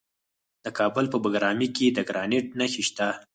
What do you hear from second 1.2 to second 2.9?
بګرامي کې د ګرانیټ نښې